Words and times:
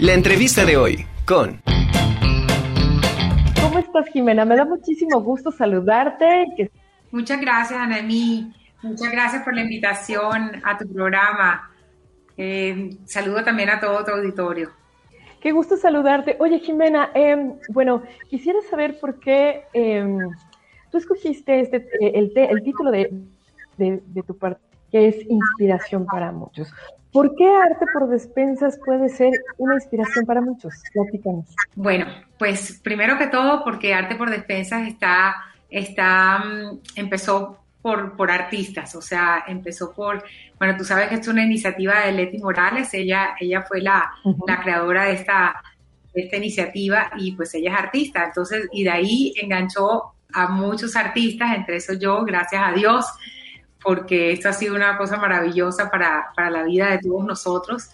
La 0.00 0.14
entrevista 0.14 0.64
de 0.64 0.76
hoy 0.76 1.06
con... 1.26 1.60
¿Cómo 3.60 3.80
estás, 3.80 4.06
Jimena? 4.12 4.44
Me 4.44 4.54
da 4.54 4.64
muchísimo 4.64 5.20
gusto 5.20 5.50
saludarte. 5.50 6.70
Muchas 7.10 7.40
gracias, 7.40 7.80
Anami. 7.80 8.54
Muchas 8.80 9.10
gracias 9.10 9.42
por 9.42 9.56
la 9.56 9.62
invitación 9.62 10.52
a 10.62 10.78
tu 10.78 10.86
programa. 10.86 11.68
Eh, 12.36 12.90
saludo 13.06 13.42
también 13.42 13.70
a 13.70 13.80
todo 13.80 14.04
tu 14.04 14.12
auditorio. 14.12 14.70
Qué 15.40 15.50
gusto 15.50 15.76
saludarte. 15.76 16.36
Oye, 16.38 16.60
Jimena, 16.60 17.10
em, 17.12 17.54
bueno, 17.70 18.04
quisiera 18.30 18.60
saber 18.70 19.00
por 19.00 19.18
qué 19.18 19.64
em, 19.72 20.16
tú 20.92 20.98
escogiste 20.98 21.58
este, 21.58 21.78
eh, 22.00 22.12
el, 22.14 22.32
el 22.36 22.62
título 22.62 22.92
de, 22.92 23.10
de 23.76 24.22
tu 24.24 24.38
parte, 24.38 24.60
que 24.92 25.08
es 25.08 25.16
Inspiración 25.28 26.06
para 26.06 26.30
muchos. 26.30 26.72
¿Por 27.12 27.34
qué 27.36 27.48
arte 27.48 27.86
por 27.92 28.08
despensas 28.08 28.78
puede 28.84 29.08
ser 29.08 29.32
una 29.56 29.74
inspiración 29.74 30.26
para 30.26 30.40
muchos? 30.40 30.74
Platícanos. 30.92 31.46
Bueno, 31.74 32.06
pues 32.38 32.80
primero 32.82 33.16
que 33.18 33.28
todo 33.28 33.64
porque 33.64 33.94
arte 33.94 34.14
por 34.14 34.30
despensas 34.30 34.86
está, 34.86 35.36
está, 35.70 36.38
mm, 36.38 36.80
empezó 36.96 37.58
por, 37.80 38.16
por 38.16 38.30
artistas, 38.30 38.94
o 38.94 39.02
sea, 39.02 39.44
empezó 39.46 39.92
por, 39.94 40.22
bueno, 40.58 40.76
tú 40.76 40.84
sabes 40.84 41.08
que 41.08 41.14
es 41.14 41.28
una 41.28 41.44
iniciativa 41.44 42.00
de 42.00 42.12
Leti 42.12 42.38
Morales, 42.38 42.92
ella, 42.92 43.36
ella 43.40 43.62
fue 43.62 43.80
la, 43.80 44.10
la 44.46 44.60
creadora 44.60 45.04
de 45.04 45.12
esta, 45.12 45.62
de 46.12 46.22
esta 46.22 46.36
iniciativa 46.36 47.10
y 47.16 47.32
pues 47.32 47.54
ella 47.54 47.72
es 47.72 47.78
artista, 47.78 48.24
entonces, 48.24 48.68
y 48.72 48.84
de 48.84 48.90
ahí 48.90 49.32
enganchó 49.40 50.12
a 50.32 50.48
muchos 50.48 50.96
artistas, 50.96 51.56
entre 51.56 51.76
esos 51.76 51.98
yo, 51.98 52.24
gracias 52.24 52.62
a 52.62 52.72
Dios, 52.72 53.06
porque 53.82 54.32
esto 54.32 54.48
ha 54.48 54.52
sido 54.52 54.74
una 54.74 54.96
cosa 54.96 55.16
maravillosa 55.16 55.90
para, 55.90 56.32
para 56.34 56.50
la 56.50 56.62
vida 56.64 56.90
de 56.90 56.98
todos 56.98 57.24
nosotros. 57.24 57.90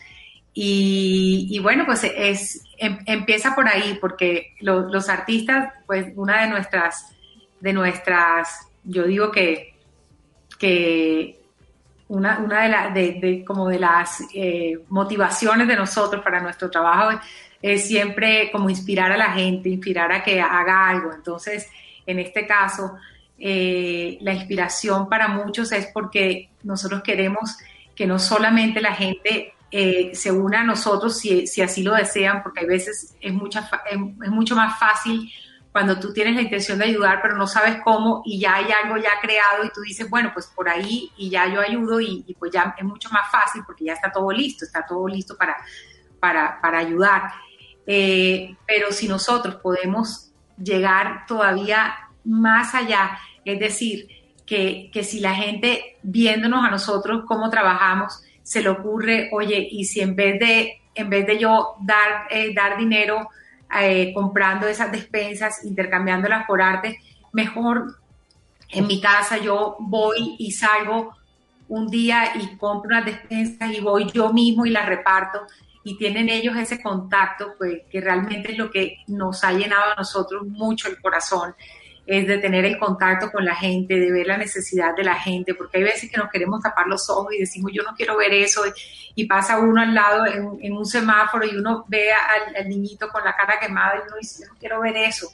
Y, 0.56 1.58
bueno, 1.62 1.84
pues 1.84 2.04
es, 2.04 2.64
em, 2.78 2.98
empieza 3.06 3.56
por 3.56 3.68
ahí, 3.68 3.98
porque 4.00 4.54
los 4.60 5.08
artistas, 5.08 5.72
pues 5.86 6.12
una 6.14 6.42
de 6.42 6.48
nuestras, 6.48 7.12
de 7.60 7.72
nuestras, 7.72 8.68
yo 8.84 9.02
digo 9.04 9.32
que, 9.32 9.74
que 10.58 11.40
una, 12.06 12.38
una 12.38 12.62
de, 12.62 12.68
las 12.68 12.94
de, 12.94 13.44
como 13.44 13.68
de 13.68 13.80
las 13.80 14.22
eh, 14.32 14.78
motivaciones 14.90 15.66
de 15.66 15.74
nosotros 15.74 16.22
para 16.22 16.40
nuestro 16.40 16.70
trabajo 16.70 17.18
es 17.60 17.88
siempre 17.88 18.50
como 18.52 18.70
inspirar 18.70 19.10
a 19.10 19.16
la 19.16 19.32
gente, 19.32 19.70
inspirar 19.70 20.12
a 20.12 20.22
que 20.22 20.40
haga 20.40 20.88
algo. 20.88 21.12
Entonces, 21.12 21.68
en 22.06 22.20
este 22.20 22.46
caso, 22.46 22.96
eh, 23.38 24.18
la 24.20 24.32
inspiración 24.32 25.08
para 25.08 25.28
muchos 25.28 25.72
es 25.72 25.88
porque 25.92 26.50
nosotros 26.62 27.02
queremos 27.02 27.56
que 27.94 28.06
no 28.06 28.18
solamente 28.18 28.80
la 28.80 28.94
gente 28.94 29.54
eh, 29.70 30.14
se 30.14 30.30
una 30.30 30.60
a 30.60 30.64
nosotros 30.64 31.18
si, 31.18 31.46
si, 31.46 31.60
así 31.60 31.82
lo 31.82 31.94
desean, 31.94 32.42
porque 32.42 32.60
a 32.60 32.66
veces 32.66 33.16
es, 33.20 33.34
es, 33.34 34.30
mucho 34.30 34.54
más 34.54 34.78
fácil 34.78 35.28
cuando 35.72 35.98
tú 35.98 36.12
tienes 36.12 36.36
la 36.36 36.42
intención 36.42 36.78
de 36.78 36.84
ayudar, 36.84 37.18
pero 37.20 37.36
no 37.36 37.48
sabes 37.48 37.78
cómo 37.82 38.22
y 38.24 38.38
ya 38.38 38.54
hay 38.54 38.66
algo 38.70 38.96
ya 38.96 39.10
creado 39.20 39.64
y 39.64 39.70
tú 39.70 39.80
dices, 39.80 40.08
bueno, 40.08 40.30
pues 40.32 40.46
por 40.46 40.68
ahí 40.68 41.10
y 41.16 41.30
ya 41.30 41.52
yo 41.52 41.60
ayudo 41.60 42.00
y, 42.00 42.36
pues 42.38 42.52
ya 42.52 42.72
es 42.78 42.84
mucho 42.84 43.10
más 43.10 43.28
fácil 43.32 43.62
porque 43.66 43.86
ya 43.86 43.94
está 43.94 44.12
todo 44.12 44.30
listo, 44.30 44.64
está 44.64 44.86
todo 44.86 45.08
listo 45.08 45.36
para, 45.36 45.56
para, 46.20 46.60
para 46.60 46.78
ayudar. 46.78 47.32
Eh, 47.84 48.56
pero 48.64 48.92
si 48.92 49.08
nosotros 49.08 49.56
podemos 49.56 50.30
llegar 50.56 51.26
todavía 51.26 51.96
más 52.24 52.74
allá. 52.74 53.18
Es 53.44 53.58
decir, 53.58 54.08
que, 54.46 54.90
si 55.02 55.20
la 55.20 55.34
gente 55.34 55.96
viéndonos 56.02 56.64
a 56.64 56.70
nosotros 56.70 57.24
cómo 57.26 57.50
trabajamos, 57.50 58.22
se 58.42 58.62
le 58.62 58.68
ocurre, 58.68 59.30
oye, 59.32 59.66
y 59.70 59.84
si 59.84 60.00
en 60.00 60.14
vez 60.14 60.38
de, 60.38 60.82
en 60.94 61.08
vez 61.08 61.26
de 61.26 61.38
yo 61.38 61.76
dar, 61.80 62.26
eh, 62.30 62.52
dar 62.54 62.76
dinero 62.76 63.28
eh, 63.80 64.12
comprando 64.12 64.66
esas 64.66 64.92
despensas, 64.92 65.64
intercambiándolas 65.64 66.46
por 66.46 66.60
arte, 66.60 66.98
mejor 67.32 67.96
en 68.70 68.86
mi 68.86 69.00
casa 69.00 69.38
yo 69.38 69.76
voy 69.78 70.36
y 70.38 70.52
salgo 70.52 71.14
un 71.68 71.88
día 71.88 72.32
y 72.36 72.56
compro 72.56 72.88
unas 72.88 73.06
despensas 73.06 73.72
y 73.72 73.80
voy 73.80 74.10
yo 74.12 74.32
mismo 74.32 74.66
y 74.66 74.70
las 74.70 74.86
reparto 74.86 75.46
y 75.82 75.96
tienen 75.96 76.28
ellos 76.28 76.56
ese 76.56 76.82
contacto, 76.82 77.54
pues 77.58 77.82
que 77.90 78.00
realmente 78.00 78.52
es 78.52 78.58
lo 78.58 78.70
que 78.70 78.98
nos 79.06 79.44
ha 79.44 79.52
llenado 79.52 79.92
a 79.92 79.94
nosotros 79.96 80.46
mucho 80.46 80.88
el 80.88 81.00
corazón 81.00 81.54
es 82.06 82.26
de 82.26 82.38
tener 82.38 82.64
el 82.66 82.78
contacto 82.78 83.30
con 83.32 83.44
la 83.44 83.54
gente, 83.54 83.98
de 83.98 84.12
ver 84.12 84.26
la 84.26 84.36
necesidad 84.36 84.94
de 84.94 85.04
la 85.04 85.14
gente, 85.14 85.54
porque 85.54 85.78
hay 85.78 85.84
veces 85.84 86.10
que 86.10 86.18
nos 86.18 86.28
queremos 86.30 86.60
tapar 86.60 86.86
los 86.86 87.08
ojos 87.08 87.32
y 87.34 87.38
decimos 87.38 87.72
yo 87.74 87.82
no 87.82 87.94
quiero 87.94 88.16
ver 88.16 88.32
eso 88.34 88.62
y, 89.14 89.26
pasa 89.26 89.58
uno 89.58 89.80
al 89.80 89.94
lado 89.94 90.26
en, 90.26 90.72
un 90.72 90.84
semáforo 90.84 91.46
y 91.46 91.56
uno 91.56 91.84
ve 91.88 92.08
al, 92.12 92.68
niñito 92.68 93.08
con 93.08 93.24
la 93.24 93.34
cara 93.34 93.58
quemada 93.58 93.96
y 93.96 94.06
uno 94.06 94.16
dice 94.20 94.42
yo 94.44 94.52
no 94.52 94.58
quiero 94.58 94.80
ver 94.80 94.96
eso, 94.96 95.28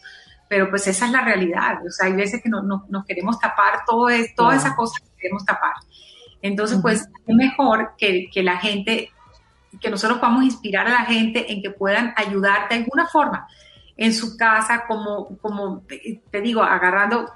pero 0.49 0.71
pues 0.71 0.87
esa 0.87 1.07
es 1.07 1.13
la 1.13 1.23
realidad, 1.23 1.85
o 1.85 1.91
sea, 1.91 2.07
hay 2.07 2.13
veces 2.13 2.41
que 2.41 2.49
no, 2.49 2.63
nos 2.63 3.05
queremos 3.05 3.39
tapar 3.41 3.81
todo 3.85 4.09
es, 4.09 4.35
todas 4.35 4.65
esas 4.65 4.77
cosas 4.77 5.01
que 5.01 5.09
queremos 5.17 5.45
tapar. 5.45 5.73
Entonces, 6.43 6.79
pues 6.81 7.01
es 7.27 7.35
mejor 7.37 7.93
que, 7.99 8.31
que 8.33 8.43
la 8.43 8.57
gente, 8.57 9.11
que 9.79 9.91
nosotros 9.91 10.21
podamos 10.21 10.45
inspirar 10.45 10.87
a 10.87 10.91
la 10.91 11.05
gente 11.05 11.53
en 11.53 11.61
que 11.61 11.71
puedan 11.71 12.15
ayudar 12.17 12.69
de 12.69 12.77
alguna 12.77 13.07
forma 13.07 13.47
en 14.01 14.15
su 14.15 14.39
casa, 14.39 14.85
como, 14.89 15.37
como 15.43 15.85
te 16.31 16.41
digo, 16.41 16.63
agarrando, 16.63 17.35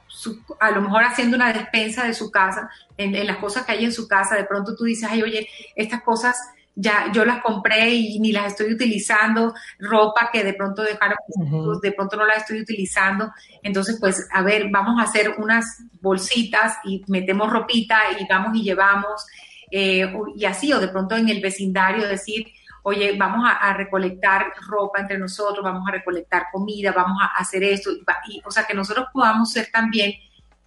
a 0.58 0.70
lo 0.70 0.80
mejor 0.80 1.04
haciendo 1.04 1.36
una 1.36 1.52
despensa 1.52 2.06
de 2.06 2.14
su 2.14 2.30
casa, 2.30 2.70
en, 2.96 3.26
las 3.26 3.36
cosas 3.36 3.66
que 3.66 3.72
hay 3.72 3.84
en 3.84 3.92
su 3.92 4.08
casa, 4.08 4.34
de 4.34 4.44
pronto 4.44 4.74
tú 4.74 4.84
dices, 4.84 5.06
ay, 5.12 5.20
oye, 5.20 5.46
estas 5.76 6.02
cosas 6.02 6.34
ya 6.74 7.12
yo 7.12 7.26
las 7.26 7.42
compré 7.42 7.90
y 7.90 8.18
ni 8.18 8.32
las 8.32 8.46
estoy 8.46 8.72
utilizando, 8.72 9.52
ropa 9.78 10.30
que 10.32 10.42
de 10.42 10.54
pronto 10.54 10.82
dejaron, 10.82 11.18
de 11.82 11.92
pronto 11.92 12.16
no 12.16 12.24
las 12.24 12.38
estoy 12.38 12.62
utilizando. 12.62 13.30
Entonces, 13.62 13.98
pues, 14.00 14.26
a 14.32 14.40
ver, 14.40 14.70
vamos 14.70 14.98
a 14.98 15.04
hacer 15.04 15.34
unas 15.36 15.66
bolsitas 16.00 16.78
y 16.82 17.04
metemos 17.08 17.52
ropita 17.52 17.98
y 18.18 18.26
vamos 18.26 18.56
y 18.56 18.62
llevamos, 18.62 19.26
eh, 19.70 20.10
y 20.34 20.46
así, 20.46 20.72
o 20.72 20.80
de 20.80 20.88
pronto 20.88 21.14
en 21.14 21.28
el 21.28 21.42
vecindario 21.42 22.08
decir, 22.08 22.46
oye, 22.86 23.16
vamos 23.16 23.48
a, 23.48 23.72
recolectar 23.72 24.52
ropa 24.68 25.00
entre 25.00 25.18
nosotros, 25.18 25.64
vamos 25.64 25.88
a 25.88 25.92
recolectar 25.92 26.46
comida, 26.52 26.92
vamos 26.92 27.18
a 27.22 27.40
hacer 27.40 27.64
esto, 27.64 27.90
y, 27.90 28.42
o 28.44 28.50
sea, 28.50 28.64
que 28.64 28.74
nosotros 28.74 29.06
podamos 29.12 29.50
ser 29.50 29.68
también 29.72 30.12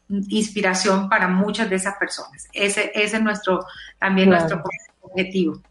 inspiración 0.10 1.10
para 1.10 1.28
muchas 1.28 1.70
de 1.70 1.76
esas 1.76 1.96
personas. 1.98 2.48
Ese, 2.54 2.92
ese 2.96 3.18
es 3.18 3.24
nuestro, 3.24 3.66
también 4.00 4.30
nuestro 4.30 4.64
objetivo. 5.02 5.62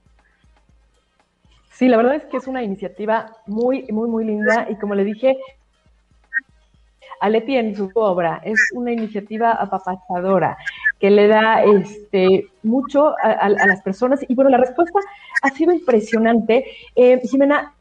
Sí, 1.72 1.88
la 1.88 1.96
verdad 1.96 2.14
es 2.14 2.24
que 2.26 2.36
es 2.36 2.46
una 2.46 2.62
iniciativa 2.62 3.36
muy, 3.46 3.82
muy, 3.90 4.08
muy 4.08 4.24
linda 4.24 4.68
y 4.70 4.76
como 4.76 4.94
le 4.94 5.02
dije, 5.02 5.36
Aleti 7.20 7.56
en 7.56 7.74
su 7.74 7.90
obra 7.94 8.40
es 8.44 8.70
una 8.72 8.92
iniciativa 8.92 9.52
apapachadora 9.52 10.56
que 10.98 11.10
le 11.10 11.28
da 11.28 11.62
este, 11.62 12.48
mucho 12.62 13.14
a, 13.22 13.48
las 13.48 13.82
personas. 13.82 14.20
Y 14.28 14.34
bueno, 14.34 14.50
la 14.50 14.58
respuesta 14.58 14.98
ha 15.42 15.50
sido 15.50 15.72
impresionante. 15.72 16.64
Eh, 16.94 17.20
Jimena, 17.24 17.74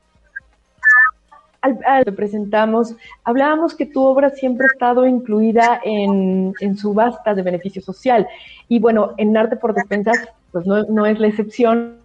al, 1.62 1.80
al, 1.86 2.06
presentamos, 2.14 2.96
hablábamos 3.24 3.74
que 3.74 3.86
tu 3.86 4.04
obra 4.04 4.30
siempre 4.30 4.68
ha 4.68 4.74
estado 4.74 5.08
incluida 5.08 5.80
en, 5.84 6.54
en 6.60 6.78
subasta 6.78 7.34
de 7.34 7.42
beneficio 7.42 7.82
social. 7.82 8.28
Y 8.68 8.80
bueno, 8.80 9.14
en 9.18 9.36
Arte 9.36 9.56
por 9.56 9.74
Despensas, 9.74 10.18
pues 10.52 10.66
no, 10.68 10.84
no 10.84 11.06
es 11.06 11.20
la 11.20 11.28
excepción. 11.28 11.98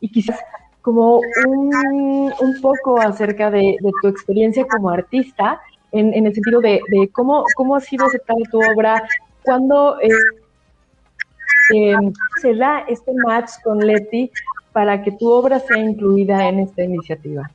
Y 0.00 0.10
quizás 0.10 0.38
como 0.82 1.20
un, 1.46 2.32
un 2.40 2.60
poco 2.62 3.00
acerca 3.00 3.50
de, 3.50 3.76
de, 3.80 3.92
tu 4.00 4.08
experiencia 4.08 4.64
como 4.66 4.90
artista, 4.90 5.60
en, 5.92 6.14
en 6.14 6.26
el 6.26 6.34
sentido 6.34 6.60
de, 6.60 6.80
de, 6.88 7.08
cómo, 7.08 7.44
cómo 7.56 7.76
ha 7.76 7.80
sido 7.80 8.06
aceptada 8.06 8.38
tu 8.50 8.58
obra, 8.58 9.02
cuando 9.48 9.98
eh, 10.02 10.10
em, 11.74 12.12
se 12.42 12.54
da 12.54 12.84
este 12.86 13.12
match 13.14 13.52
con 13.64 13.78
Leti 13.78 14.30
para 14.72 15.02
que 15.02 15.12
tu 15.12 15.26
obra 15.30 15.58
sea 15.58 15.78
incluida 15.78 16.46
en 16.48 16.60
esta 16.60 16.82
iniciativa? 16.82 17.50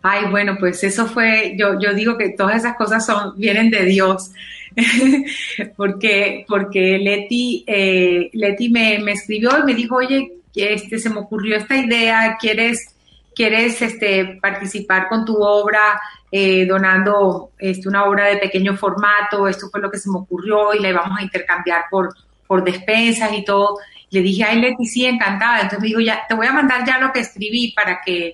Ay, 0.00 0.30
bueno, 0.30 0.56
pues 0.58 0.82
eso 0.84 1.06
fue, 1.06 1.54
yo, 1.58 1.78
yo 1.78 1.92
digo 1.92 2.16
que 2.16 2.30
todas 2.30 2.56
esas 2.56 2.76
cosas 2.76 3.04
son, 3.04 3.34
vienen 3.36 3.70
de 3.70 3.84
Dios, 3.84 4.32
porque, 5.76 6.46
porque 6.48 6.98
Leti, 6.98 7.62
eh, 7.66 8.30
Leti 8.32 8.70
me, 8.70 8.98
me, 9.00 9.12
escribió 9.12 9.50
y 9.60 9.64
me 9.64 9.74
dijo, 9.74 9.96
oye, 9.96 10.32
este, 10.54 10.98
se 10.98 11.10
me 11.10 11.20
ocurrió 11.20 11.56
esta 11.56 11.76
idea, 11.76 12.38
¿quieres, 12.40 12.96
quieres 13.34 13.82
este, 13.82 14.38
participar 14.40 15.08
con 15.10 15.26
tu 15.26 15.36
obra? 15.42 16.00
Eh, 16.34 16.64
donando 16.64 17.50
este, 17.58 17.86
una 17.90 18.06
obra 18.06 18.24
de 18.28 18.38
pequeño 18.38 18.74
formato, 18.74 19.46
esto 19.46 19.68
fue 19.68 19.82
lo 19.82 19.90
que 19.90 19.98
se 19.98 20.08
me 20.08 20.16
ocurrió 20.16 20.72
y 20.72 20.78
la 20.78 20.88
íbamos 20.88 21.18
a 21.18 21.22
intercambiar 21.22 21.84
por, 21.90 22.08
por 22.46 22.64
despensas 22.64 23.30
y 23.34 23.44
todo. 23.44 23.76
Le 24.08 24.22
dije, 24.22 24.42
ay 24.42 24.58
Leti, 24.58 24.86
sí, 24.86 25.04
encantada. 25.04 25.56
Entonces 25.56 25.80
me 25.80 25.88
dijo, 25.88 26.00
ya, 26.00 26.22
te 26.26 26.34
voy 26.34 26.46
a 26.46 26.52
mandar 26.54 26.86
ya 26.86 26.98
lo 26.98 27.12
que 27.12 27.20
escribí 27.20 27.72
para 27.72 28.00
que, 28.00 28.32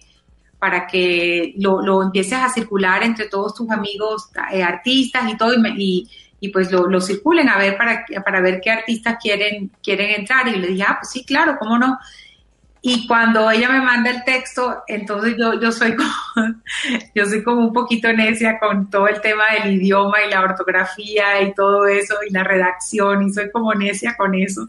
para 0.60 0.86
que 0.86 1.54
lo, 1.56 1.82
lo 1.82 2.04
empieces 2.04 2.34
a 2.34 2.48
circular 2.50 3.02
entre 3.02 3.26
todos 3.26 3.52
tus 3.52 3.68
amigos 3.68 4.30
eh, 4.52 4.62
artistas 4.62 5.28
y 5.28 5.36
todo, 5.36 5.54
y, 5.76 6.08
y, 6.38 6.48
pues 6.50 6.70
lo, 6.70 6.86
lo, 6.86 7.00
circulen 7.00 7.48
a 7.48 7.58
ver 7.58 7.76
para, 7.76 8.06
para 8.24 8.40
ver 8.40 8.60
qué 8.60 8.70
artistas 8.70 9.16
quieren, 9.20 9.72
quieren 9.82 10.20
entrar. 10.20 10.46
Y 10.46 10.56
le 10.56 10.68
dije, 10.68 10.84
ah, 10.86 10.98
pues 11.00 11.10
sí, 11.10 11.24
claro, 11.24 11.56
cómo 11.58 11.76
no. 11.76 11.98
Y 12.80 13.06
cuando 13.08 13.50
ella 13.50 13.68
me 13.70 13.80
manda 13.80 14.10
el 14.10 14.22
texto, 14.22 14.82
entonces 14.86 15.34
yo, 15.36 15.60
yo 15.60 15.72
soy 15.72 15.96
como, 15.96 16.10
yo 17.14 17.26
soy 17.26 17.42
como 17.42 17.60
un 17.60 17.72
poquito 17.72 18.12
necia 18.12 18.58
con 18.60 18.88
todo 18.88 19.08
el 19.08 19.20
tema 19.20 19.44
del 19.52 19.74
idioma 19.74 20.22
y 20.22 20.30
la 20.30 20.42
ortografía 20.42 21.42
y 21.42 21.54
todo 21.54 21.86
eso 21.86 22.14
y 22.28 22.32
la 22.32 22.44
redacción 22.44 23.26
y 23.26 23.32
soy 23.32 23.50
como 23.50 23.74
necia 23.74 24.16
con 24.16 24.34
eso. 24.34 24.68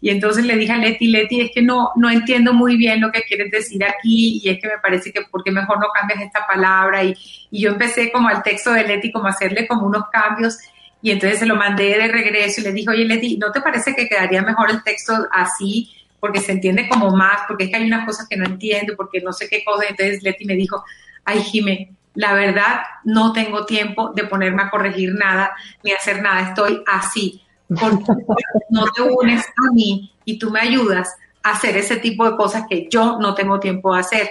Y 0.00 0.10
entonces 0.10 0.44
le 0.44 0.56
dije 0.56 0.72
a 0.72 0.76
Leti, 0.76 1.08
Leti, 1.08 1.40
es 1.40 1.50
que 1.52 1.62
no, 1.62 1.90
no 1.96 2.08
entiendo 2.08 2.52
muy 2.52 2.76
bien 2.76 3.00
lo 3.00 3.10
que 3.10 3.22
quieres 3.22 3.50
decir 3.50 3.84
aquí 3.84 4.40
y 4.44 4.48
es 4.48 4.60
que 4.60 4.68
me 4.68 4.78
parece 4.78 5.12
que 5.12 5.22
porque 5.30 5.50
mejor 5.50 5.80
no 5.80 5.88
cambias 5.88 6.20
esta 6.20 6.46
palabra 6.46 7.02
y, 7.02 7.14
y 7.50 7.62
yo 7.62 7.72
empecé 7.72 8.12
como 8.12 8.28
al 8.28 8.44
texto 8.44 8.72
de 8.72 8.84
Leti 8.84 9.10
como 9.10 9.26
a 9.26 9.30
hacerle 9.30 9.66
como 9.66 9.86
unos 9.86 10.04
cambios 10.12 10.58
y 11.02 11.10
entonces 11.10 11.38
se 11.40 11.46
lo 11.46 11.56
mandé 11.56 11.98
de 11.98 12.08
regreso 12.08 12.60
y 12.60 12.64
le 12.64 12.72
dije, 12.72 12.90
oye 12.90 13.04
Leti, 13.04 13.38
¿no 13.38 13.50
te 13.50 13.60
parece 13.60 13.94
que 13.94 14.08
quedaría 14.08 14.42
mejor 14.42 14.70
el 14.70 14.82
texto 14.82 15.14
así? 15.32 15.90
Porque 16.20 16.40
se 16.40 16.52
entiende 16.52 16.88
como 16.88 17.10
más, 17.16 17.40
porque 17.48 17.64
es 17.64 17.70
que 17.70 17.76
hay 17.76 17.86
unas 17.86 18.06
cosas 18.06 18.26
que 18.28 18.36
no 18.36 18.44
entiendo, 18.44 18.94
porque 18.96 19.20
no 19.20 19.32
sé 19.32 19.48
qué 19.48 19.64
cosa. 19.64 19.84
Entonces 19.88 20.22
Leti 20.22 20.44
me 20.44 20.54
dijo, 20.54 20.84
ay 21.24 21.40
Jime, 21.42 21.92
la 22.14 22.32
verdad 22.34 22.82
no 23.04 23.32
tengo 23.32 23.64
tiempo 23.64 24.12
de 24.12 24.24
ponerme 24.24 24.62
a 24.62 24.70
corregir 24.70 25.14
nada 25.14 25.52
ni 25.82 25.92
hacer 25.92 26.22
nada, 26.22 26.48
estoy 26.48 26.82
así, 26.86 27.42
porque 27.68 28.04
no 28.70 28.84
te 28.86 29.02
unes 29.02 29.44
a 29.44 29.72
mí 29.72 30.12
y 30.24 30.38
tú 30.38 30.50
me 30.50 30.60
ayudas 30.60 31.16
a 31.42 31.52
hacer 31.52 31.76
ese 31.76 31.96
tipo 31.96 32.28
de 32.28 32.36
cosas 32.36 32.64
que 32.68 32.88
yo 32.90 33.18
no 33.18 33.34
tengo 33.34 33.58
tiempo 33.58 33.94
de 33.94 34.00
hacer. 34.00 34.30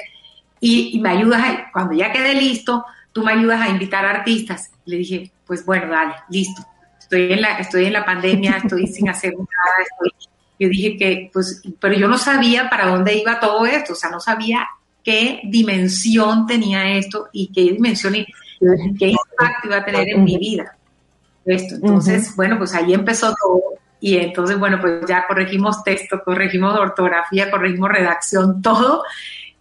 Y, 0.62 1.00
me 1.00 1.10
ayudas, 1.10 1.42
a, 1.42 1.72
cuando 1.72 1.94
ya 1.94 2.12
quede 2.12 2.36
listo, 2.36 2.86
tú 3.14 3.24
me 3.24 3.32
ayudas 3.32 3.62
a 3.62 3.70
invitar 3.70 4.06
a 4.06 4.12
artistas. 4.12 4.72
Le 4.86 4.98
dije, 4.98 5.32
pues 5.48 5.66
bueno, 5.66 5.88
dale, 5.88 6.16
listo. 6.30 6.62
Estoy 7.00 7.34
en 7.34 7.42
la, 7.42 7.58
estoy 7.58 7.86
en 7.86 7.94
la 7.94 8.06
pandemia, 8.06 8.58
estoy 8.58 8.86
sin 8.88 9.10
hacer 9.10 9.34
nada, 9.34 9.76
estoy 9.82 10.12
yo 10.60 10.68
dije 10.68 10.98
que, 10.98 11.30
pues, 11.32 11.62
pero 11.80 11.96
yo 11.96 12.08
no 12.08 12.18
sabía 12.18 12.70
para 12.70 12.88
dónde 12.88 13.16
iba 13.18 13.40
todo 13.40 13.66
esto, 13.66 13.94
o 13.94 13.96
sea, 13.96 14.10
no 14.10 14.20
sabía 14.20 14.68
qué 15.04 15.40
dimensión 15.46 16.46
tenía 16.46 16.98
esto 16.98 17.30
y 17.32 17.48
qué 17.48 17.62
dimensión 17.62 18.16
y 18.16 18.26
qué 19.00 19.08
impacto 19.08 19.68
iba 19.68 19.78
a 19.78 19.86
tener 19.86 20.10
en 20.10 20.24
mi 20.24 20.38
vida. 20.38 20.76
Esto. 21.46 21.76
Entonces, 21.76 22.36
bueno, 22.36 22.58
pues 22.58 22.74
ahí 22.76 22.94
empezó 22.94 23.34
todo. 23.42 23.62
Y 24.02 24.18
entonces, 24.18 24.60
bueno, 24.60 24.80
pues 24.80 25.06
ya 25.08 25.26
corregimos 25.28 25.84
texto, 25.84 26.22
corregimos 26.24 26.78
ortografía, 26.78 27.50
corregimos 27.50 27.90
redacción, 27.90 28.62
todo. 28.62 29.04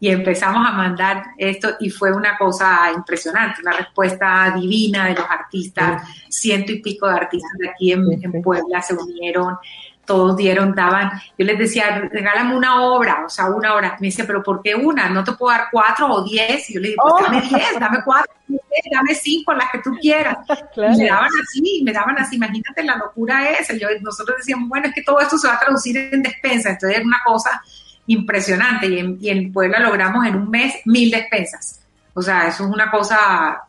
Y 0.00 0.10
empezamos 0.10 0.66
a 0.66 0.72
mandar 0.72 1.22
esto 1.38 1.70
y 1.80 1.90
fue 1.90 2.12
una 2.12 2.36
cosa 2.38 2.92
impresionante, 2.94 3.62
una 3.62 3.72
respuesta 3.72 4.54
divina 4.56 5.06
de 5.06 5.14
los 5.14 5.24
artistas, 5.28 6.02
ciento 6.28 6.72
y 6.72 6.80
pico 6.80 7.08
de 7.08 7.14
artistas 7.14 7.52
de 7.58 7.68
aquí 7.68 7.92
en, 7.92 8.04
en 8.22 8.42
Puebla 8.42 8.80
se 8.80 8.94
unieron 8.94 9.56
todos 10.08 10.37
dieron, 10.37 10.75
daban, 10.75 11.12
yo 11.37 11.44
les 11.44 11.58
decía, 11.58 12.08
regálame 12.10 12.56
una 12.56 12.82
obra, 12.82 13.26
o 13.26 13.28
sea, 13.28 13.50
una 13.50 13.75
hora. 13.75 13.96
Me 14.00 14.06
dice, 14.06 14.25
pero 14.25 14.43
¿por 14.43 14.62
qué 14.62 14.75
una? 14.75 15.10
¿No 15.10 15.22
te 15.22 15.32
puedo 15.32 15.55
dar 15.55 15.69
cuatro 15.70 16.08
o 16.10 16.25
diez? 16.25 16.70
Y 16.70 16.75
yo 16.75 16.81
le 16.81 16.88
digo, 16.88 17.02
pues 17.02 17.14
oh. 17.14 17.22
dame 17.22 17.43
diez, 17.43 17.78
dame 17.78 17.99
cuatro, 18.02 18.32
dame 18.90 19.14
cinco, 19.14 19.52
las 19.52 19.70
que 19.70 19.78
tú 19.81 19.90
quieras. 20.00 20.38
Y 20.76 20.96
me 20.96 21.06
daban 21.06 21.28
así, 21.43 21.82
me 21.84 21.93
daban 21.93 22.19
así, 22.19 22.37
imagínate 22.37 22.82
la 22.82 22.96
locura 22.96 23.50
esa. 23.50 23.75
Yo, 23.75 23.88
nosotros 24.00 24.38
decíamos, 24.38 24.69
bueno, 24.70 24.88
es 24.88 24.94
que 24.94 25.02
todo 25.02 25.20
esto 25.20 25.37
se 25.37 25.46
va 25.46 25.55
a 25.55 25.60
traducir 25.60 25.96
en 25.99 26.22
despensa, 26.22 26.70
entonces 26.70 26.99
es 26.99 27.04
una 27.04 27.20
cosa 27.25 27.62
impresionante. 28.06 28.87
Y 28.87 28.99
en, 28.99 29.19
y 29.20 29.28
en 29.28 29.52
Puebla 29.52 29.78
logramos 29.78 30.26
en 30.26 30.37
un 30.37 30.49
mes 30.49 30.75
mil 30.87 31.11
despensas. 31.11 31.81
O 32.14 32.22
sea, 32.22 32.49
eso 32.49 32.64
es 32.64 32.70
una 32.70 32.90
cosa, 32.90 33.62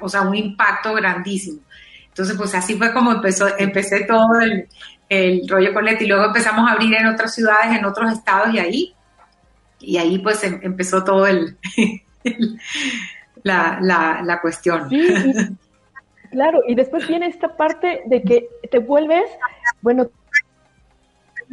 o 0.00 0.08
sea, 0.08 0.22
un 0.22 0.34
impacto 0.34 0.94
grandísimo. 0.94 1.60
Entonces, 2.08 2.36
pues 2.36 2.54
así 2.56 2.76
fue 2.76 2.92
como 2.92 3.12
empezó, 3.12 3.56
empecé 3.56 4.04
todo 4.04 4.40
el, 4.40 4.66
el 5.10 5.46
rollo 5.48 5.72
y 6.00 6.06
luego 6.06 6.24
empezamos 6.24 6.68
a 6.68 6.72
abrir 6.72 6.94
en 6.94 7.06
otras 7.06 7.34
ciudades, 7.34 7.76
en 7.76 7.84
otros 7.84 8.12
estados 8.12 8.54
y 8.54 8.58
ahí, 8.60 8.94
y 9.80 9.98
ahí 9.98 10.18
pues 10.20 10.42
em, 10.44 10.60
empezó 10.62 11.02
todo 11.02 11.26
el, 11.26 11.58
la, 13.42 13.80
la, 14.22 14.40
cuestión. 14.40 14.88
claro, 16.30 16.62
y 16.66 16.76
después 16.76 17.08
viene 17.08 17.26
esta 17.26 17.56
parte 17.56 18.02
de 18.06 18.22
que 18.22 18.48
te 18.70 18.78
vuelves, 18.78 19.24
bueno, 19.82 20.08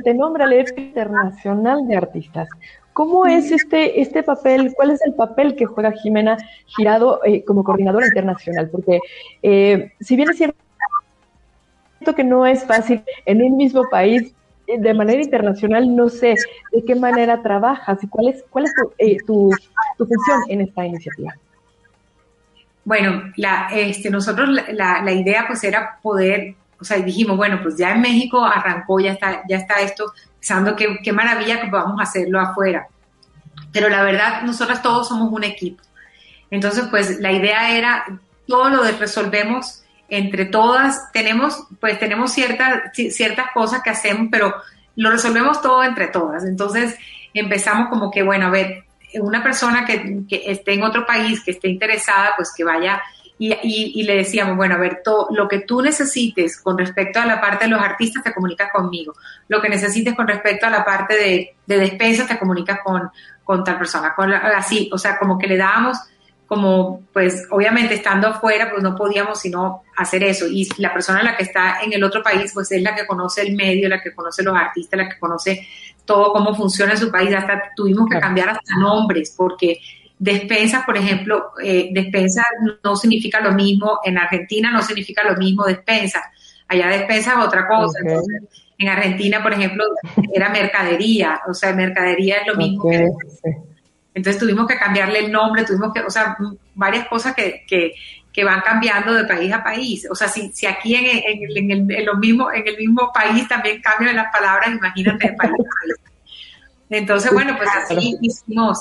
te 0.04 0.14
nombra 0.14 0.46
el 0.46 0.66
internacional 0.78 1.88
de 1.88 1.98
artistas. 1.98 2.48
¿Cómo 2.94 3.26
es 3.26 3.52
este, 3.52 4.02
este 4.02 4.22
papel? 4.22 4.74
¿Cuál 4.76 4.92
es 4.92 5.02
el 5.04 5.16
papel 5.16 5.56
que 5.56 5.66
juega 5.66 5.92
Jimena 5.92 6.38
Girado 6.66 7.22
eh, 7.24 7.44
como 7.44 7.64
coordinadora 7.64 8.06
internacional? 8.06 8.70
Porque 8.70 9.00
eh, 9.42 9.94
si 10.00 10.16
bien 10.16 10.30
es 10.30 10.38
cierto 10.38 10.67
que 12.16 12.24
no 12.24 12.46
es 12.46 12.64
fácil 12.64 13.04
en 13.26 13.42
un 13.42 13.58
mismo 13.58 13.90
país 13.90 14.34
eh, 14.68 14.80
de 14.80 14.94
manera 14.94 15.22
internacional, 15.22 15.96
no 15.96 16.10
sé 16.10 16.36
de 16.72 16.86
qué 16.86 16.96
manera 16.96 17.42
trabajas 17.42 18.04
y 18.04 18.08
cuál 18.08 18.30
es, 18.30 18.44
cuál 18.50 18.66
es 18.66 18.74
tu, 18.74 18.94
eh, 18.98 19.18
tu, 19.26 19.52
función 19.98 20.42
en 20.50 20.62
esta 20.62 20.86
iniciativa. 20.86 21.34
Bueno, 22.84 23.32
la, 23.36 23.70
este, 23.74 24.10
nosotros 24.10 24.50
la, 24.50 25.02
la, 25.02 25.12
idea 25.12 25.46
pues 25.48 25.64
era 25.64 26.00
poder, 26.02 26.56
o 26.80 26.86
sea, 26.86 26.98
dijimos, 26.98 27.36
bueno, 27.36 27.60
pues 27.62 27.78
ya 27.78 27.92
en 27.92 28.02
México 28.02 28.44
arrancó, 28.44 29.00
ya 29.00 29.12
está, 29.12 29.44
ya 29.50 29.58
está 29.58 29.82
esto, 29.82 30.14
pensando 30.40 30.76
que 30.76 30.98
qué 31.04 31.12
maravilla 31.12 31.60
que 31.60 31.68
podamos 31.68 32.02
hacerlo 32.02 32.40
afuera. 32.40 32.88
Pero 33.74 33.90
la 33.90 34.04
verdad, 34.04 34.44
nosotros 34.44 34.82
todos 34.82 35.10
somos 35.10 35.32
un 35.32 35.44
equipo. 35.44 35.84
Entonces, 36.50 36.86
pues 36.90 37.20
la 37.20 37.34
idea 37.34 37.78
era, 37.78 38.06
todo 38.48 38.70
lo 38.70 38.84
resolvemos 38.84 39.84
entre 40.10 40.46
todas, 40.46 41.12
tenemos, 41.12 41.68
pues 41.80 42.00
tenemos 42.00 42.32
ciertas, 42.32 42.92
ciertas 42.94 43.48
cosas 43.54 43.82
que 43.82 43.90
hacemos, 43.90 44.28
pero 44.32 44.54
lo 44.96 45.12
resolvemos 45.12 45.62
todo 45.62 45.84
entre 45.84 46.08
todas. 46.08 46.46
Entonces 46.46 46.98
empezamos 47.34 47.90
como 47.90 48.10
que, 48.12 48.24
bueno, 48.24 48.48
a 48.48 48.50
ver, 48.50 48.86
una 49.22 49.44
persona 49.44 49.86
que, 49.86 50.26
esté 50.46 50.74
en 50.74 50.84
otro 50.84 51.06
país, 51.06 51.44
que 51.44 51.52
esté 51.52 51.70
interesada, 51.70 52.34
pues 52.36 52.54
que 52.56 52.64
vaya 52.64 53.02
y, 53.40 53.54
y, 53.62 54.04
le 54.04 54.16
decíamos, 54.16 54.58
bueno, 54.58 54.76
a 54.76 54.80
ver, 54.80 55.02
todo, 55.04 55.28
lo 55.30 55.48
que 55.48 55.60
tú 55.60 55.82
necesites 55.82 56.60
con 56.60 56.76
respecto 56.76 57.20
a 57.20 57.26
la 57.26 57.40
parte 57.40 57.66
de 57.66 57.72
los 57.72 57.80
artistas, 57.80 58.24
te 58.24 58.34
comunicas 58.34 58.72
conmigo. 58.72 59.14
Lo 59.48 59.62
que 59.62 59.70
necesites 59.70 60.16
con 60.16 60.28
respecto 60.28 60.66
a 60.66 60.72
la 60.72 60.84
parte 60.84 61.16
de, 61.16 61.56
de 61.68 61.90
te 61.90 62.40
comunicas 62.40 62.80
con, 62.84 63.12
con 63.44 63.64
tal 63.64 63.78
persona. 63.78 64.16
Con 64.16 64.34
así, 64.34 64.90
o 64.92 64.98
sea, 64.98 65.20
como 65.20 65.38
que 65.38 65.46
le 65.46 65.56
dábamos 65.56 66.00
como 66.48 67.02
pues 67.12 67.46
obviamente 67.52 67.96
estando 67.96 68.30
afuera 68.30 68.70
pues 68.72 68.82
no 68.82 68.96
podíamos 68.96 69.40
sino 69.40 69.84
hacer 69.98 70.24
eso. 70.24 70.46
Y 70.48 70.68
la 70.78 70.94
persona 70.94 71.22
la 71.22 71.36
que 71.36 71.44
está 71.44 71.80
en 71.84 71.94
el 71.94 72.04
otro 72.04 72.24
país 72.24 72.52
pues 72.54 72.72
es 72.72 72.82
la 72.82 72.96
que 72.96 73.06
conoce 73.06 73.42
el 73.42 73.56
medio, 73.56 73.90
la 73.90 74.02
que 74.02 74.14
conoce 74.14 74.44
los 74.44 74.56
artistas, 74.56 74.98
la 74.98 75.10
que 75.10 75.20
conoce 75.20 75.68
todo 76.06 76.32
cómo 76.32 76.56
funciona 76.56 76.94
en 76.94 76.98
su 76.98 77.12
país, 77.12 77.36
hasta 77.36 77.62
tuvimos 77.76 78.08
que 78.10 78.20
cambiar 78.20 78.50
hasta 78.50 78.78
nombres 78.78 79.34
porque 79.36 79.80
despensa, 80.18 80.84
por 80.86 80.98
ejemplo, 80.98 81.52
eh, 81.62 81.90
despensa 81.92 82.44
no 82.84 82.96
significa 82.96 83.42
lo 83.42 83.52
mismo, 83.52 84.00
en 84.04 84.18
Argentina 84.18 84.72
no 84.72 84.82
significa 84.82 85.24
lo 85.24 85.36
mismo 85.36 85.66
despensa, 85.66 86.24
allá 86.68 86.88
despensa 86.88 87.34
es 87.34 87.46
otra 87.46 87.68
cosa. 87.68 88.00
en 88.80 88.90
Argentina, 88.90 89.44
por 89.44 89.54
ejemplo, 89.54 89.84
era 90.34 90.50
mercadería, 90.50 91.42
o 91.48 91.54
sea, 91.54 91.74
mercadería 91.74 92.38
es 92.38 92.48
lo 92.48 92.56
mismo 92.56 92.90
que 92.90 93.08
entonces 94.18 94.40
tuvimos 94.40 94.66
que 94.66 94.80
cambiarle 94.80 95.20
el 95.20 95.32
nombre, 95.32 95.64
tuvimos 95.64 95.94
que, 95.94 96.02
o 96.02 96.10
sea, 96.10 96.36
varias 96.74 97.08
cosas 97.08 97.36
que, 97.36 97.64
que, 97.68 97.94
que 98.34 98.44
van 98.44 98.62
cambiando 98.62 99.14
de 99.14 99.26
país 99.26 99.54
a 99.54 99.64
país. 99.64 100.08
O 100.10 100.16
sea, 100.16 100.28
si, 100.28 100.52
si 100.54 100.66
aquí 100.66 100.96
en, 100.96 101.06
en, 101.06 101.72
en, 101.72 101.92
el, 101.92 102.04
lo 102.04 102.16
mismo, 102.16 102.52
en 102.52 102.68
el 102.68 102.78
mismo 102.78 103.12
país 103.14 103.48
también 103.48 103.80
cambian 103.80 104.16
las 104.16 104.32
palabras, 104.32 104.70
imagínate 104.74 105.28
de 105.28 105.34
país 105.36 105.52
a 105.52 105.56
país. 105.56 106.16
Entonces, 106.90 107.32
bueno, 107.32 107.56
pues 107.58 107.70
así 107.70 108.18
hicimos. 108.20 108.80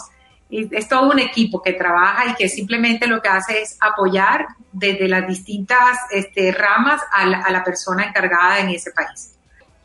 Es 0.49 0.89
todo 0.89 1.11
un 1.11 1.19
equipo 1.19 1.61
que 1.61 1.75
trabaja 1.75 2.31
y 2.31 2.35
que 2.35 2.49
simplemente 2.49 3.07
lo 3.07 3.21
que 3.21 3.29
hace 3.29 3.61
es 3.61 3.77
apoyar 3.79 4.47
desde 4.73 5.07
las 5.07 5.29
distintas 5.29 5.99
este, 6.13 6.51
ramas 6.51 7.03
a 7.13 7.27
la, 7.27 7.43
a 7.43 7.51
la 7.51 7.63
persona 7.63 8.05
encargada 8.05 8.61
en 8.61 8.71
ese 8.71 8.91
país. 8.93 9.36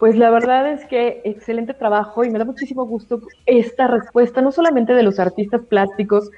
Pues 0.01 0.15
la 0.15 0.31
verdad 0.31 0.67
es 0.71 0.83
que 0.85 1.21
excelente 1.25 1.75
trabajo 1.75 2.23
y 2.23 2.31
me 2.31 2.39
da 2.39 2.43
muchísimo 2.43 2.87
gusto 2.87 3.21
esta 3.45 3.85
respuesta, 3.85 4.41
no 4.41 4.51
solamente 4.51 4.95
de 4.95 5.03
los 5.03 5.19
artistas 5.19 5.61
plásticos 5.61 6.31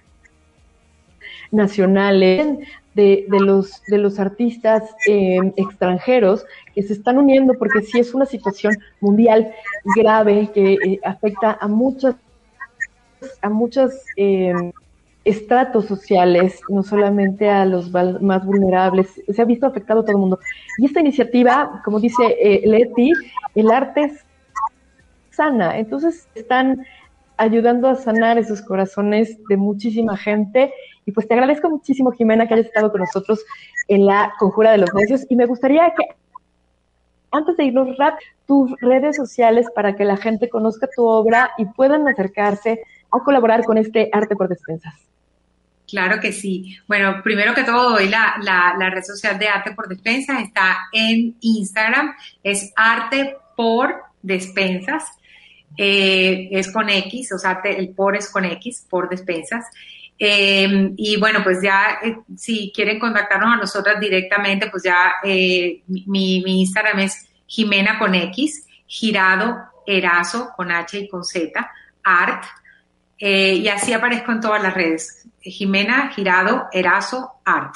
nacionales, 1.50 2.58
de, 2.94 3.26
los, 3.30 3.82
de 3.86 4.00
los 4.00 4.20
artistas 4.20 4.94
em, 5.08 5.54
extranjeros 5.56 6.46
que 6.76 6.84
se 6.84 6.92
están 6.92 7.18
uniendo, 7.18 7.54
porque 7.54 7.84
sí 7.84 8.00
es 8.00 8.14
una 8.14 8.26
situación 8.26 8.76
mundial 9.00 9.54
grave 9.96 10.50
que 10.54 10.74
eh, 10.74 11.00
afecta 11.06 11.58
a 11.62 11.70
muchas, 11.70 12.16
a 13.42 13.48
muchas 13.48 14.04
em, 14.18 14.74
estratos 15.26 15.86
sociales, 15.86 16.60
no 16.70 16.84
solamente 16.84 17.50
a 17.50 17.66
los 17.66 17.92
más 17.92 18.46
vulnerables, 18.46 19.22
se 19.28 19.42
ha 19.42 19.46
visto 19.46 19.66
afectado 19.66 20.02
a 20.02 20.04
todo 20.04 20.12
el 20.12 20.18
mundo. 20.18 20.40
Y 20.78 20.86
esta 20.86 21.00
iniciativa, 21.00 21.82
como 21.86 22.00
dice 22.00 22.24
eh, 22.40 22.62
Leti, 22.66 23.12
el 23.56 23.72
arte 23.72 24.12
sana, 25.32 25.78
entonces 25.78 26.28
están 26.36 26.86
ayudando 27.38 27.90
a 27.90 27.96
sanar 27.96 28.38
esos 28.38 28.62
corazones 28.62 29.38
de 29.48 29.58
muchísima 29.58 30.18
gente. 30.18 30.74
Y 31.06 31.12
pues 31.12 31.28
te 31.28 31.34
agradezco 31.34 31.70
muchísimo, 31.70 32.12
Jimena, 32.12 32.48
que 32.48 32.56
hayas 32.56 32.68
estado 32.68 32.92
con 32.92 33.02
nosotros 33.02 33.44
en 33.88 34.06
la 34.06 34.34
Conjura 34.40 34.72
de 34.72 34.80
los 34.80 34.94
Necios. 34.94 35.26
Y 35.30 35.36
me 35.36 35.46
gustaría 35.46 35.94
que 35.96 36.06
antes 37.32 37.58
de 37.58 37.66
irnos, 37.66 37.98
Rat, 37.98 38.20
tus 38.46 38.72
redes 38.80 39.16
sociales 39.16 39.68
para 39.74 39.96
que 39.96 40.06
la 40.06 40.18
gente 40.18 40.50
conozca 40.50 40.88
tu 40.96 41.06
obra 41.06 41.52
y 41.58 41.66
puedan 41.66 42.08
acercarse 42.08 42.82
a 43.12 43.20
colaborar 43.24 43.64
con 43.64 43.78
este 43.78 44.10
Arte 44.12 44.36
por 44.36 44.50
Despensas. 44.50 45.13
Claro 45.94 46.20
que 46.20 46.32
sí. 46.32 46.76
Bueno, 46.88 47.22
primero 47.24 47.54
que 47.54 47.64
todo, 47.64 47.98
hoy 47.98 48.10
la, 48.10 48.36
la, 48.42 48.90
red 48.90 49.04
social 49.04 49.38
de 49.38 49.48
Arte 49.48 49.76
por 49.76 49.88
Despensas 49.88 50.42
está 50.42 50.88
en 50.92 51.38
Instagram, 51.40 52.16
es 52.42 52.74
Arte 52.76 53.38
por 53.56 54.02
Despensas, 54.24 55.04
eh, 55.78 56.50
es 56.50 56.72
con 56.72 56.90
X, 56.90 57.34
o 57.34 57.38
sea, 57.38 57.62
el 57.64 57.90
por 57.90 58.16
es 58.16 58.32
con 58.32 58.44
X, 58.44 58.88
por 58.90 59.08
Despensas. 59.08 59.68
Eh, 60.18 60.94
y 60.98 61.20
bueno, 61.20 61.44
pues 61.44 61.60
ya 61.62 62.00
eh, 62.02 62.18
si 62.36 62.72
quieren 62.74 62.98
contactarnos 62.98 63.54
a 63.54 63.58
nosotras 63.58 64.00
directamente, 64.00 64.72
pues 64.72 64.82
ya 64.82 65.14
mi, 65.24 65.84
mi, 66.08 66.62
Instagram 66.62 67.02
es 67.02 67.30
Jimena 67.46 68.00
con 68.00 68.16
X, 68.16 68.66
Girado 68.88 69.60
Erazo 69.86 70.50
con 70.58 70.72
H 70.72 70.98
y 70.98 71.08
con 71.08 71.24
Z, 71.24 71.72
Art, 72.04 72.46
y 73.20 73.68
así 73.68 73.94
aparezco 73.94 74.32
en 74.32 74.42
todas 74.42 74.62
las 74.62 74.74
redes. 74.74 75.28
Jimena 75.42 76.10
Girado 76.10 76.68
Erazo 76.72 77.34
Art. 77.46 77.76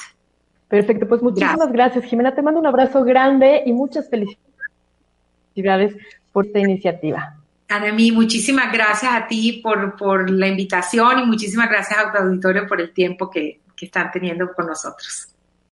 Perfecto, 0.68 1.08
pues 1.08 1.22
muchísimas 1.22 1.72
gracias. 1.72 2.04
Jimena. 2.04 2.34
Te 2.34 2.42
mando 2.42 2.60
un 2.60 2.66
abrazo 2.66 3.02
grande 3.04 3.62
y 3.64 3.72
muchas 3.72 4.08
felicidades 4.10 5.96
por 6.32 6.46
esta 6.46 6.58
iniciativa. 6.58 7.34
Anami, 7.68 8.12
muchísimas 8.12 8.72
gracias 8.72 9.12
a 9.12 9.26
ti 9.26 9.60
por, 9.62 9.96
por 9.96 10.30
la 10.30 10.48
invitación 10.48 11.20
y 11.20 11.26
muchísimas 11.26 11.68
gracias 11.68 11.98
a 11.98 12.12
tu 12.12 12.18
auditorio 12.18 12.66
por 12.66 12.80
el 12.80 12.92
tiempo 12.92 13.30
que, 13.30 13.60
que 13.76 13.86
están 13.86 14.10
teniendo 14.10 14.52
con 14.54 14.66
nosotros. 14.66 15.28